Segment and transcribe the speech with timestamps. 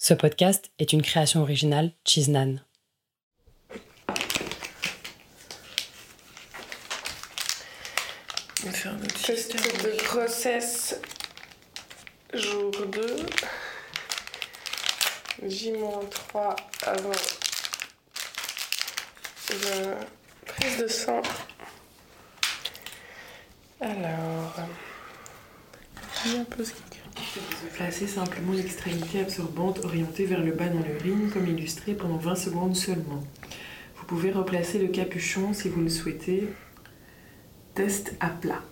[0.00, 2.60] Ce podcast est une création originale Chiznan.
[8.62, 11.00] On va faire notre test de grossesse
[12.32, 13.16] jour 2.
[15.44, 16.56] J-3
[16.86, 17.10] avant
[19.50, 19.96] la
[20.46, 21.22] prise de sang.
[23.80, 24.54] Alors,
[26.24, 26.72] un peu ce
[27.74, 32.76] Placez simplement l'extrémité absorbante orientée vers le bas dans l'urine, comme illustré pendant 20 secondes
[32.76, 33.22] seulement.
[33.96, 36.48] Vous pouvez replacer le capuchon si vous le souhaitez.
[37.74, 38.62] Test à plat.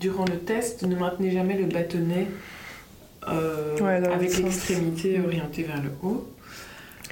[0.00, 2.26] Durant le test, ne maintenez jamais le bâtonnet
[3.28, 3.76] euh,
[4.10, 6.28] avec l'extrémité orientée vers le haut.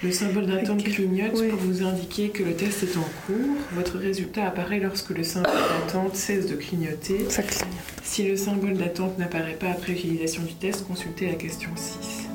[0.03, 3.57] Le symbole d'attente clignote pour vous indiquer que le test est en cours.
[3.73, 7.29] Votre résultat apparaît lorsque le symbole d'attente cesse de clignoter.
[7.29, 7.69] Ça clignote.
[8.03, 12.29] Si le symbole d'attente n'apparaît pas après utilisation du test, consultez la question 6.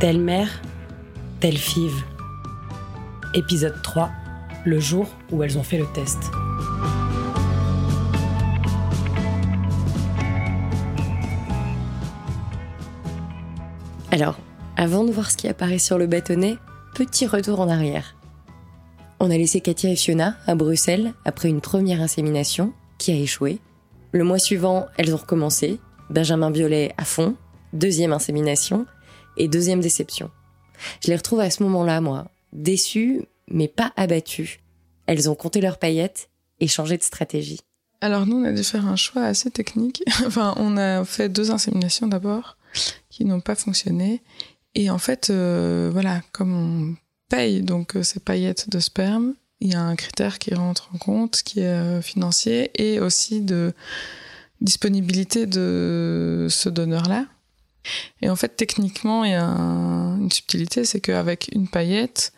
[0.00, 0.62] Telle mère,
[1.40, 2.02] telle five.
[3.34, 4.10] Épisode 3,
[4.64, 6.30] le jour où elles ont fait le test.
[14.10, 14.38] Alors,
[14.78, 16.56] avant de voir ce qui apparaît sur le bâtonnet,
[16.94, 18.16] petit retour en arrière.
[19.20, 23.58] On a laissé Katia et Fiona à Bruxelles après une première insémination qui a échoué.
[24.12, 25.78] Le mois suivant, elles ont recommencé.
[26.08, 27.36] Benjamin Violet à fond,
[27.74, 28.86] deuxième insémination
[29.36, 30.30] et deuxième déception.
[31.04, 34.60] Je les retrouve à ce moment-là, moi, déçues, mais pas abattues.
[35.06, 37.60] Elles ont compté leurs paillettes et changé de stratégie.
[38.00, 40.02] Alors nous, on a dû faire un choix assez technique.
[40.26, 42.57] enfin, on a fait deux inséminations d'abord
[43.10, 44.22] qui n'ont pas fonctionné.
[44.74, 46.96] Et en fait, euh, voilà, comme on
[47.28, 50.98] paye donc euh, ces paillettes de sperme, il y a un critère qui rentre en
[50.98, 53.74] compte, qui est euh, financier et aussi de
[54.60, 57.26] disponibilité de ce donneur-là.
[58.22, 62.32] Et en fait, techniquement, il y a une subtilité, c'est qu'avec une paillette,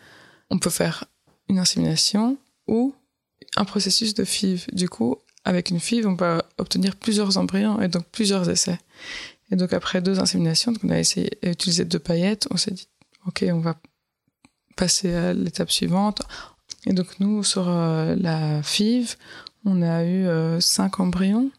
[0.48, 1.04] on peut faire
[1.48, 2.36] une insémination
[2.68, 2.94] ou
[3.56, 4.66] un processus de FIV.
[4.72, 8.78] Du coup, avec une FIV, on peut obtenir plusieurs embryons et donc plusieurs essais.
[9.50, 12.88] Et donc après deux inséminations, donc on a essayé d'utiliser deux paillettes, on s'est dit
[13.26, 13.76] ok, on va
[14.76, 16.22] passer à l'étape suivante.
[16.86, 19.16] Et donc nous sur euh, la FIV,
[19.64, 21.50] on a eu euh, cinq embryons.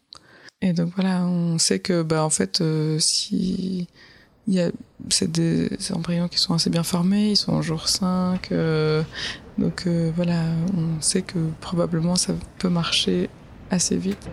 [0.60, 3.88] Et donc voilà, on sait que bah en fait euh, si
[4.48, 4.70] il y a
[5.10, 8.50] c'est des, embryons qui sont assez bien formés, ils sont en jour 5
[9.58, 13.28] donc voilà, on sait que probablement ça peut marcher
[13.70, 14.30] assez vite.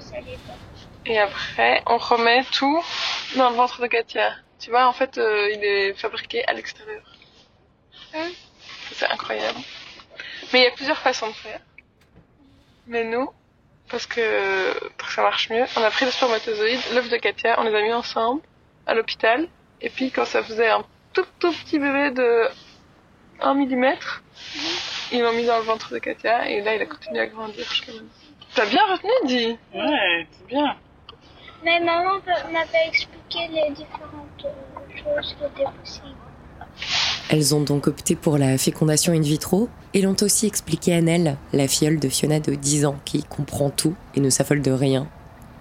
[1.05, 2.83] Et après, on remet tout
[3.35, 4.33] dans le ventre de Katia.
[4.59, 7.01] Tu vois, en fait, euh, il est fabriqué à l'extérieur.
[8.91, 9.59] C'est incroyable.
[10.51, 11.61] Mais il y a plusieurs façons de faire.
[12.87, 13.31] Mais nous,
[13.89, 17.59] parce que pour que ça marche mieux, on a pris le spermatozoïde, l'œuf de Katia,
[17.59, 18.41] on les a mis ensemble
[18.85, 19.47] à l'hôpital.
[19.81, 20.83] Et puis quand ça faisait un
[21.13, 22.47] tout tout petit bébé de
[23.41, 23.95] 1 mm,
[25.11, 27.65] ils l'ont mis dans le ventre de Katia et là il a continué à grandir.
[28.55, 30.75] T'as bien retenu, dit Ouais, c'est bien.
[31.63, 32.19] Mais maman
[32.51, 34.45] m'a pas expliqué les différentes
[34.95, 36.15] choses qui étaient possibles.
[37.31, 41.37] Elles ont donc opté pour la fécondation in vitro et l'ont aussi expliqué à Nell,
[41.53, 45.07] la filleule de Fiona de 10 ans qui comprend tout et ne s'affole de rien.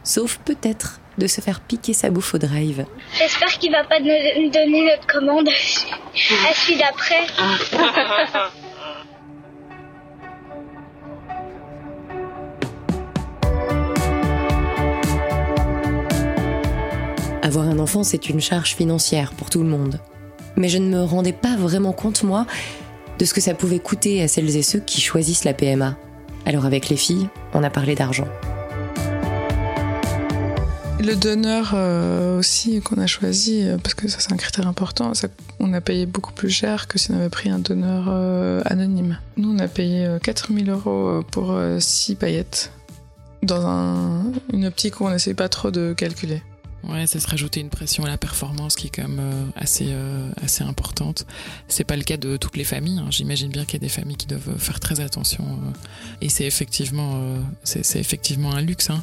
[0.03, 2.87] Sauf peut-être de se faire piquer sa bouffe au drive.
[3.19, 7.27] J'espère qu'il va pas nous donner notre commande à celui d'après.
[17.49, 20.01] Avoir un enfant, c'est une charge financière pour tout le monde.
[20.57, 22.47] Mais je ne me rendais pas vraiment compte, moi,
[23.19, 25.97] de ce que ça pouvait coûter à celles et ceux qui choisissent la PMA.
[26.45, 28.29] Alors avec les filles, on a parlé d'argent.
[31.01, 35.13] Le donneur euh, aussi qu'on a choisi, euh, parce que ça c'est un critère important,
[35.59, 39.17] on a payé beaucoup plus cher que si on avait pris un donneur euh, anonyme.
[39.39, 42.73] Nous on a payé 4000 euros pour 6 paillettes,
[43.43, 46.43] dans une optique où on n'essaie pas trop de calculer.
[46.85, 49.89] Ouais, ça se rajouter une pression à la performance qui est quand même euh, assez
[49.89, 51.27] euh, assez importante.
[51.67, 53.01] C'est pas le cas de toutes les familles.
[53.01, 53.09] Hein.
[53.11, 55.45] J'imagine bien qu'il y a des familles qui doivent faire très attention.
[55.45, 55.71] Euh,
[56.21, 57.21] et c'est effectivement
[57.65, 59.03] c'est effectivement un luxe hein,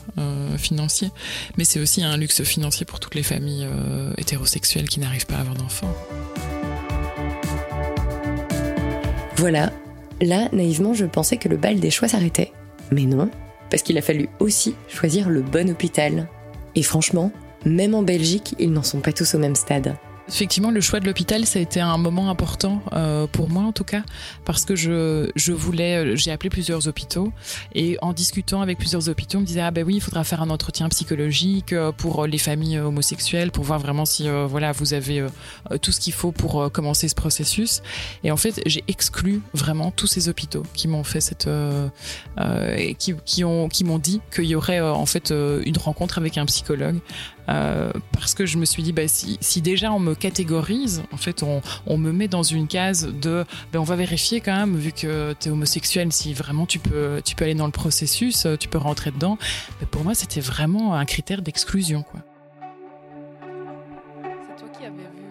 [0.57, 1.12] financier,
[1.57, 3.68] mais c'est aussi un luxe financier pour toutes les familles
[4.18, 5.94] hétérosexuelles qui n'arrivent pas à avoir d'enfants.
[9.38, 9.72] Voilà.
[10.22, 12.51] Là, naïvement, je pensais que le bal des choix s'arrêtait.
[12.92, 13.30] Mais non,
[13.69, 16.27] parce qu'il a fallu aussi choisir le bon hôpital.
[16.75, 17.31] Et franchement,
[17.65, 19.95] même en Belgique, ils n'en sont pas tous au même stade.
[20.27, 23.71] Effectivement, le choix de l'hôpital, ça a été un moment important euh, pour moi en
[23.71, 24.01] tout cas,
[24.44, 27.31] parce que je, je voulais, euh, j'ai appelé plusieurs hôpitaux
[27.75, 30.41] et en discutant avec plusieurs hôpitaux, on me disait ah ben oui, il faudra faire
[30.41, 35.25] un entretien psychologique euh, pour les familles homosexuelles, pour voir vraiment si voilà vous avez
[35.81, 37.81] tout ce qu'il faut pour commencer ce processus.
[38.23, 41.47] Et en fait, j'ai exclu vraiment tous ces hôpitaux qui m'ont fait cette,
[42.97, 46.45] qui, qui ont qui m'ont dit qu'il y aurait en fait une rencontre avec un
[46.45, 47.00] psychologue
[47.50, 51.18] euh, parce que je me suis dit, bah, si, si, déjà on me catégorise, en
[51.18, 54.75] fait, on, on me met dans une case de, bah, on va vérifier quand même,
[54.75, 58.45] vu que tu es homosexuel, si vraiment tu peux, tu peux aller dans le processus,
[58.45, 59.38] euh, tu peux rentrer dedans.
[59.80, 62.21] Mais pour moi, c'était vraiment un critère d'exclusion, quoi.
[64.48, 65.25] C'est toi qui avais vu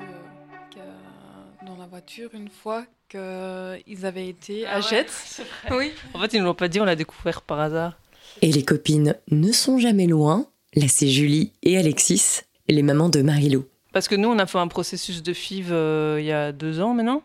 [0.78, 5.43] euh, dans la voiture une fois qu'ils avaient été ah à Jette.
[5.70, 5.93] Oui.
[6.14, 7.99] En fait, ils ne l'ont pas dit, on l'a découvert par hasard.
[8.43, 10.46] Et les copines ne sont jamais loin
[10.76, 13.65] Là, c'est Julie et Alexis, les mamans de Marilou.
[13.93, 16.81] Parce que nous, on a fait un processus de FIV euh, il y a deux
[16.81, 17.23] ans maintenant.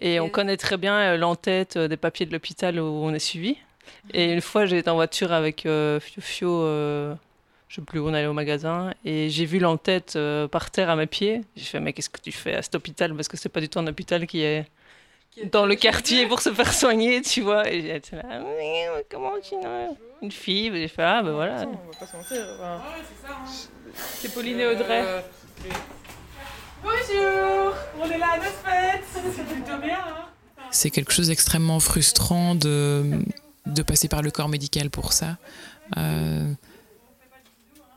[0.00, 3.20] Et on connaît très bien euh, l'entête euh, des papiers de l'hôpital où on est
[3.20, 3.56] suivi.
[4.12, 6.62] Et une fois, j'ai été en voiture avec Fio Fio,
[7.68, 10.18] je sais plus où on allait au magasin, et j'ai vu l'entête
[10.50, 11.42] par terre à mes pieds.
[11.54, 13.14] J'ai fait, mais qu'est-ce que tu fais à cet hôpital?
[13.14, 14.66] Parce que c'est pas du tout un hôpital qui est
[15.52, 17.70] dans le quartier pour se faire soigner, tu vois.
[17.70, 18.42] Et j'étais là,
[19.10, 19.54] comment tu
[20.22, 21.66] Une fille, j'ai fait, ah ben voilà.
[21.66, 22.46] On va pas se mentir.
[23.94, 25.02] c'est Pauline et Audrey.
[25.04, 25.20] Euh,
[26.82, 29.02] Bonjour, on est là à notre fête,
[29.34, 29.98] c'est plutôt bien.
[29.98, 30.26] Hein
[30.70, 33.24] c'est quelque chose d'extrêmement frustrant de,
[33.66, 35.36] de passer par le corps médical pour ça.
[35.96, 36.52] Euh,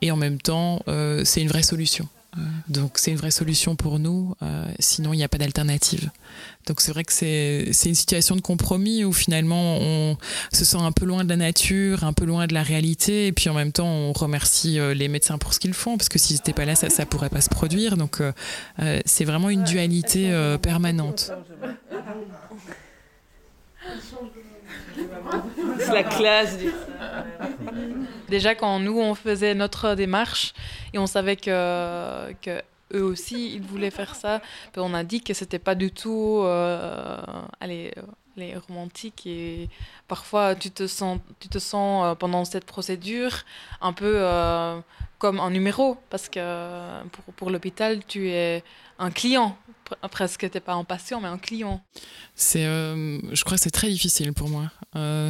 [0.02, 2.08] et en même temps, euh, c'est une vraie solution.
[2.68, 6.12] Donc c'est une vraie solution pour nous, euh, sinon il n'y a pas d'alternative.
[6.68, 10.18] Donc c'est vrai que c'est une situation de compromis où finalement on
[10.54, 13.32] se sent un peu loin de la nature, un peu loin de la réalité, et
[13.32, 16.20] puis en même temps on remercie euh, les médecins pour ce qu'ils font, parce que
[16.20, 17.98] s'ils n'étaient pas là, ça ne pourrait pas se produire.
[17.98, 18.32] Donc euh,
[19.06, 20.32] c'est vraiment une dualité
[20.62, 21.32] permanente.
[25.80, 26.58] C'est la classe.
[28.30, 30.54] Déjà, quand nous, on faisait notre démarche
[30.94, 32.32] et on savait que,
[32.94, 34.42] eux aussi, ils voulaient faire ça,
[34.74, 37.22] ben, on a dit que c'était pas du tout euh,
[37.60, 37.94] allez,
[38.36, 39.70] les romantiques et
[40.08, 43.44] parfois tu te sens, tu te sens euh, pendant cette procédure
[43.82, 44.80] un peu euh,
[45.20, 48.64] comme un numéro parce que pour, pour l'hôpital, tu es
[48.98, 49.56] un client
[50.12, 51.82] presque, t'es pas un patient, mais un client.
[52.36, 54.72] C'est, euh, je crois que c'est très difficile pour moi.
[54.96, 55.30] Euh,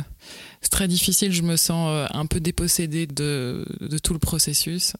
[0.62, 4.94] c'est très difficile, je me sens euh, un peu dépossédée de, de tout le processus.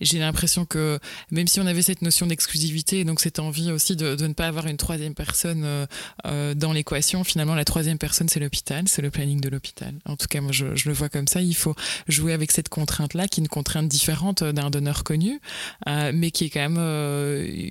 [0.00, 0.98] j'ai l'impression que
[1.30, 4.66] même si on avait cette notion d'exclusivité, donc cette envie aussi de, ne pas avoir
[4.66, 5.86] une troisième personne
[6.24, 9.94] dans l'équation, finalement la troisième personne c'est l'hôpital, c'est le planning de l'hôpital.
[10.06, 11.42] En tout cas, moi je, je, le vois comme ça.
[11.42, 11.74] Il faut
[12.08, 15.40] jouer avec cette contrainte-là, qui est une contrainte différente d'un donneur connu,
[15.86, 16.78] mais qui est quand même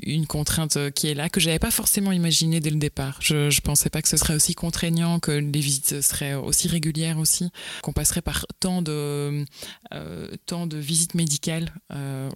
[0.06, 3.18] une contrainte euh, qui est là, que j'avais pas forcément imaginé dès le départ.
[3.20, 7.18] Je, je pensais pas que ce serait aussi contraignant, que les visites seraient aussi régulières
[7.18, 7.50] aussi,
[7.82, 9.46] qu'on passerait par tant de,
[9.94, 11.74] euh, tant de visites médicales.
[11.92, 12.30] Euh,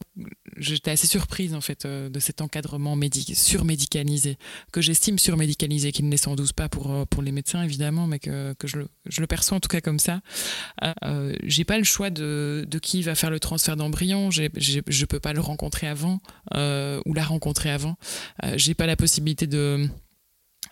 [0.57, 4.37] j'étais assez surprise en fait de cet encadrement médic surmédicalisé,
[4.71, 8.19] que j'estime surmédicalisé, qui ne l'est sans doute pas pour, pour les médecins évidemment, mais
[8.19, 10.21] que, je, le, perçois en tout cas comme ça.
[11.03, 15.19] Euh, j'ai pas le choix de, de, qui va faire le transfert d'embryon, je peux
[15.19, 16.19] pas le rencontrer avant
[16.53, 17.97] ou la rencontrer avant.
[18.43, 19.87] Euh, j'ai pas la possibilité de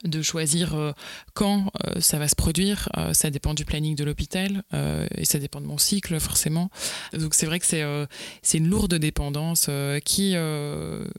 [0.03, 0.91] de choisir euh,
[1.33, 2.89] quand euh, ça va se produire.
[3.13, 4.63] ça dépend du planning de l'hôpital
[5.17, 6.69] et ça dépend de mon cycle forcément.
[7.13, 7.83] Donc c'est vrai que c'est
[8.41, 9.69] c'est une lourde dépendance
[10.03, 10.35] qui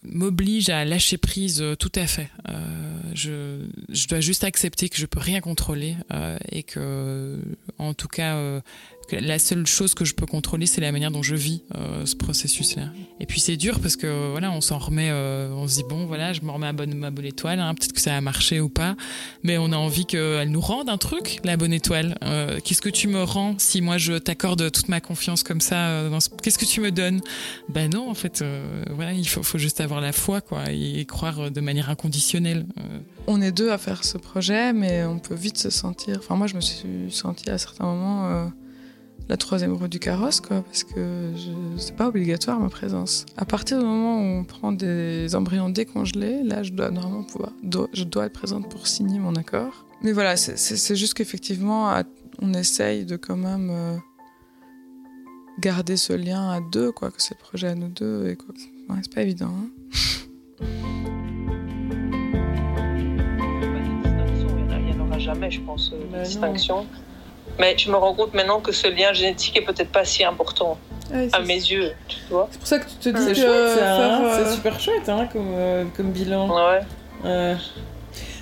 [0.03, 2.31] m'oblige à lâcher prise tout à fait.
[3.15, 5.97] je, je dois juste accepter que je peux rien contrôler
[6.51, 7.39] et que
[7.79, 8.61] en tout cas
[9.13, 12.17] la seule chose que je peux contrôler, c'est la manière dont je vis euh, ce
[12.17, 12.85] processus-là.
[13.21, 16.07] Et puis c'est dur parce que voilà, on s'en remet, euh, on se dit bon,
[16.07, 18.61] voilà, je me remets à bonne, ma bonne étoile, hein, peut-être que ça a marché
[18.61, 18.97] ou pas,
[19.43, 22.17] mais on a envie qu'elle nous rende un truc, la bonne étoile.
[22.25, 26.09] Euh, qu'est-ce que tu me rends si moi je t'accorde toute ma confiance comme ça
[26.43, 27.21] Qu'est-ce que tu me donnes?
[27.69, 28.45] Ben non, en fait,
[28.91, 32.67] voilà, il faut, faut, juste avoir la foi, quoi, et, croire de manière inconditionnelle.
[33.27, 36.17] On est deux à faire ce projet, mais on peut vite se sentir.
[36.19, 38.51] Enfin, moi, je me suis sentie à certains moments
[39.29, 41.33] la troisième roue du carrosse, quoi, parce que
[41.79, 43.27] c'est pas obligatoire ma présence.
[43.37, 47.53] À partir du moment où on prend des embryons décongelés, là, je dois normalement pouvoir,
[47.93, 49.85] je dois être présente pour signer mon accord.
[50.03, 51.93] Mais voilà, c'est juste qu'effectivement,
[52.41, 53.97] on essaye de quand même euh,
[55.59, 58.55] garder ce lien à deux, quoi, que c'est le projet à nous deux, et quoi.
[58.89, 59.51] Ouais, c'est pas évident.
[59.51, 59.71] Hein
[64.79, 66.87] il n'y en aura jamais, je pense, euh, bah distinction.
[67.59, 70.79] Mais je me rends compte maintenant que ce lien génétique est peut-être pas si important.
[71.13, 72.49] Ouais, à mes yeux, tu vois.
[72.51, 75.53] C'est pour ça que tu te dis que hein, euh, c'est super chouette hein, comme,
[75.55, 76.49] euh, comme bilan.
[76.49, 76.81] Ouais.
[77.25, 77.55] Euh,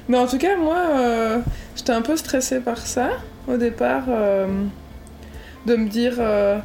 [0.09, 1.39] Mais en tout cas, moi, euh,
[1.77, 3.11] j'étais un peu stressée par ça
[3.49, 4.47] au départ, euh,
[5.67, 6.59] de me dire euh,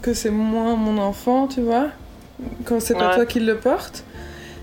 [0.00, 1.88] que c'est moins mon enfant, tu vois,
[2.64, 3.14] quand c'est pas Ouais.
[3.16, 4.02] toi qui le porte.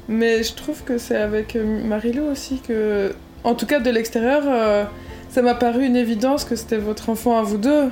[0.08, 4.84] Mais je trouve que c'est avec Marilou aussi que, en tout cas de l'extérieur, euh,
[5.32, 7.90] ça m'a paru une évidence que c'était votre enfant à vous deux,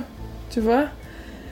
[0.50, 0.84] tu vois,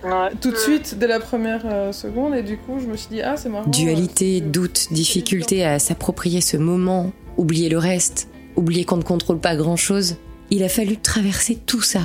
[0.05, 0.31] Ouais.
[0.41, 2.35] tout de suite dès la première euh, seconde.
[2.37, 3.69] Et du coup, je me suis dit, ah, c'est marrant.
[3.69, 9.41] Dualité, euh, doute, difficulté à s'approprier ce moment, oublier le reste, oublier qu'on ne contrôle
[9.41, 10.17] pas grand-chose.
[10.51, 12.03] Il a fallu traverser tout ça.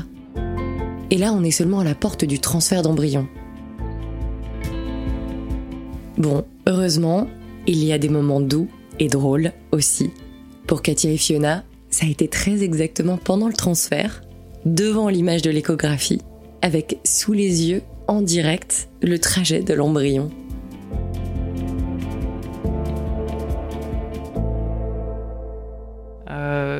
[1.11, 3.27] Et là, on est seulement à la porte du transfert d'embryon.
[6.17, 7.27] Bon, heureusement,
[7.67, 8.67] il y a des moments doux
[8.99, 10.09] et drôles aussi.
[10.65, 11.63] Pour Katia et Fiona,
[11.93, 14.23] ça a été très exactement pendant le transfert,
[14.65, 16.21] devant l'image de l'échographie,
[16.63, 20.31] avec sous les yeux, en direct, le trajet de l'embryon.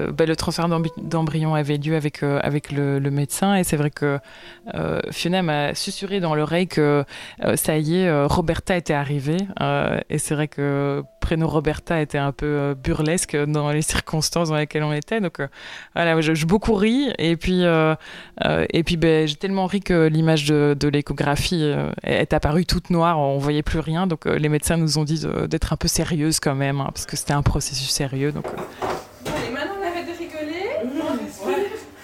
[0.03, 0.67] Euh, bah, le transfert
[0.98, 3.55] d'embryon avait lieu avec, euh, avec le, médecin.
[3.55, 4.19] Et c'est vrai que
[4.74, 7.03] euh, Fiona m'a susurré dans l'oreille que
[7.55, 9.38] ça y est, Roberta était arrivée.
[10.10, 14.83] Et c'est vrai que prénom Roberta était un peu burlesque dans les circonstances dans lesquelles
[14.83, 15.22] on était.
[15.22, 15.38] Donc
[15.95, 20.88] voilà je, beaucoup ri et puis et puis ben, j'ai tellement ri que l'image de,
[20.88, 21.72] l'échographie
[22.03, 23.19] est apparue toute noire.
[23.19, 24.07] On voyait plus rien.
[24.07, 27.15] Donc les médecins nous ont dit d'être un peu sérieuse quand même hein, parce que
[27.15, 28.31] c'était un processus sérieux.
[28.31, 30.69] Donc euh, Allez, maintenant on arrête de rigoler.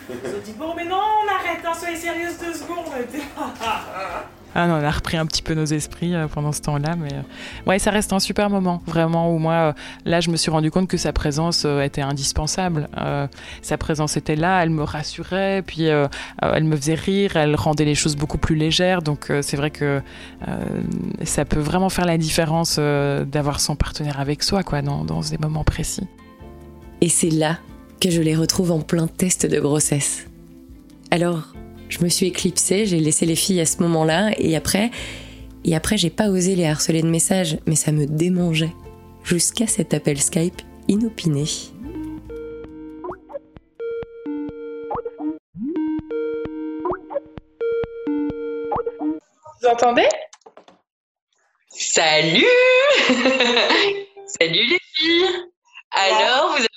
[0.10, 1.74] Ils ont dit bon mais non on arrête, hein,
[2.40, 2.86] deux secondes.
[4.56, 7.14] Ah non, on a repris un petit peu nos esprits euh, pendant ce temps-là, mais
[7.14, 7.22] euh,
[7.68, 9.74] ouais, ça reste un super moment, vraiment, où moi, euh,
[10.06, 12.90] là, je me suis rendu compte que sa présence était indispensable.
[12.98, 13.28] Euh,
[13.62, 16.08] sa présence était là, elle me rassurait, puis euh,
[16.42, 19.70] elle me faisait rire, elle rendait les choses beaucoup plus légères, donc euh, c'est vrai
[19.70, 20.02] que
[20.48, 20.66] euh,
[21.24, 25.22] ça peut vraiment faire la différence euh, d'avoir son partenaire avec soi, quoi, dans, dans
[25.22, 26.08] des moments précis.
[27.02, 27.60] Et c'est là
[28.02, 30.26] que je les retrouve en plein test de grossesse.
[31.12, 31.54] Alors,
[31.90, 34.92] je me suis éclipsée, j'ai laissé les filles à ce moment-là, et après,
[35.66, 38.74] et après, j'ai pas osé les harceler de messages, mais ça me démangeait.
[39.24, 41.44] Jusqu'à cet appel Skype inopiné.
[49.62, 50.08] Vous entendez?
[51.70, 52.46] Salut!
[54.26, 55.26] Salut les filles!
[55.92, 56.68] Alors, vous avez,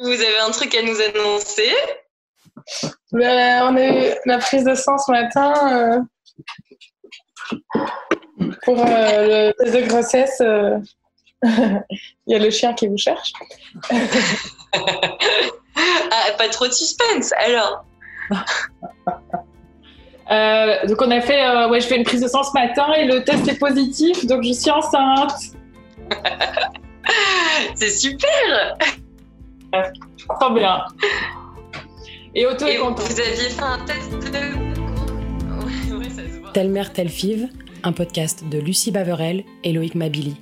[0.00, 1.72] vous avez un truc à nous annoncer?
[3.12, 5.98] Ben, On a eu la prise de sang ce matin euh,
[8.64, 10.40] pour euh, le test de grossesse.
[10.40, 10.78] euh,
[12.26, 13.32] Il y a le chien qui vous cherche.
[15.76, 17.84] Ah, pas trop de suspense, alors
[20.30, 22.90] Euh, donc on a fait, euh, ouais, je fais une prise de sang ce matin
[22.94, 25.34] et le test est positif, donc je suis enceinte.
[27.74, 28.74] C'est super
[30.40, 30.82] Trop bien.
[32.34, 33.02] Et Otto Et est content.
[33.02, 34.18] vous aviez fait un test de...
[35.64, 36.52] Ouais, ouais, ça se voit.
[36.52, 37.48] Telle mère, telle five,
[37.82, 40.36] un podcast de Lucie Baverel et Loïc Mabili.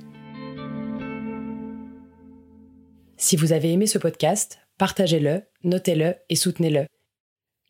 [3.17, 6.87] Si vous avez aimé ce podcast, partagez-le, notez-le et soutenez-le.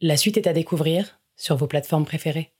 [0.01, 2.53] La suite est à découvrir sur vos plateformes préférées.